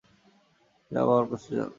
যাও, 0.91 1.05
বাবার 1.07 1.25
কাছে 1.31 1.51
যাও। 1.57 1.69